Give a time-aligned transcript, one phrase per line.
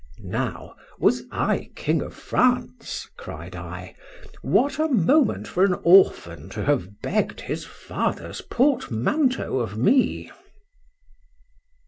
[0.17, 7.01] ——Now, was I King of France, cried I—what a moment for an orphan to have
[7.03, 10.31] begg'd his father's portmanteau of me!